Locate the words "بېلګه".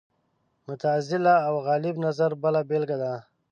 2.69-2.97